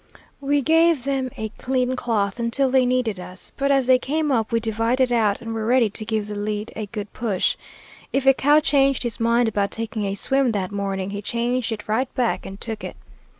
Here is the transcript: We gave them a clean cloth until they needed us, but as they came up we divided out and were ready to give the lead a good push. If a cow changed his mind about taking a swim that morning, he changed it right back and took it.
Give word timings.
We 0.39 0.63
gave 0.63 1.03
them 1.03 1.29
a 1.37 1.49
clean 1.59 1.95
cloth 1.95 2.39
until 2.39 2.71
they 2.71 2.87
needed 2.87 3.19
us, 3.19 3.51
but 3.55 3.69
as 3.69 3.85
they 3.85 3.99
came 3.99 4.31
up 4.31 4.51
we 4.51 4.59
divided 4.59 5.11
out 5.11 5.41
and 5.41 5.53
were 5.53 5.67
ready 5.67 5.91
to 5.91 6.03
give 6.05 6.25
the 6.25 6.33
lead 6.33 6.73
a 6.75 6.87
good 6.87 7.13
push. 7.13 7.55
If 8.11 8.25
a 8.25 8.33
cow 8.33 8.61
changed 8.61 9.03
his 9.03 9.19
mind 9.19 9.47
about 9.47 9.69
taking 9.69 10.05
a 10.05 10.15
swim 10.15 10.53
that 10.53 10.71
morning, 10.71 11.11
he 11.11 11.21
changed 11.21 11.71
it 11.71 11.87
right 11.87 12.11
back 12.15 12.47
and 12.47 12.59
took 12.59 12.83
it. 12.83 12.97